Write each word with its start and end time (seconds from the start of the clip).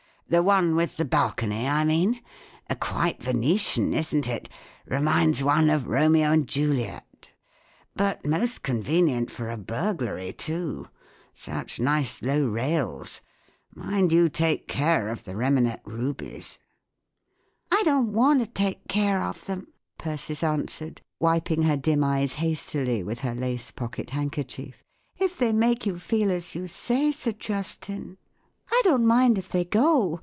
"The 0.31 0.41
one 0.41 0.77
with 0.77 0.95
the 0.95 1.03
balcony, 1.03 1.67
I 1.67 1.83
mean? 1.83 2.21
Quite 2.79 3.21
Venetian, 3.21 3.93
isn't 3.93 4.29
it? 4.29 4.47
Reminds 4.85 5.43
one 5.43 5.69
of 5.69 5.89
Romeo 5.89 6.31
and 6.31 6.47
Juliet 6.47 7.31
But 7.97 8.25
most 8.25 8.63
convenient 8.63 9.29
for 9.29 9.49
a 9.49 9.57
burg¬ 9.57 9.97
lary, 9.99 10.31
too! 10.37 10.87
Such 11.33 11.81
nice 11.81 12.21
low 12.21 12.47
rails! 12.47 13.19
Mind 13.75 14.13
you 14.13 14.29
take 14.29 14.69
good 14.69 14.73
care 14.73 15.09
of 15.09 15.25
the 15.25 15.33
Remanet 15.35 15.81
rubies!" 15.83 16.59
"I 17.69 17.83
don't 17.83 18.13
want 18.13 18.39
to 18.39 18.47
take 18.47 18.87
care 18.87 19.21
of 19.21 19.43
them," 19.43 19.67
Persis 19.97 20.43
answered, 20.43 21.01
wiping 21.19 21.63
her 21.63 21.75
dim 21.75 22.05
eyes 22.05 22.35
hastily 22.35 23.03
with 23.03 23.19
her 23.19 23.35
lace 23.35 23.69
pocket 23.69 24.11
handkerchief," 24.11 24.81
if 25.19 25.37
they 25.37 25.51
make 25.51 25.85
you 25.85 25.99
feel 25.99 26.31
as 26.31 26.55
you 26.55 26.69
say, 26.69 27.11
Sir 27.11 27.33
Justin. 27.33 28.17
I 28.73 28.79
don't 28.85 29.05
mind 29.05 29.37
if 29.37 29.49
they 29.49 29.65
go. 29.65 30.19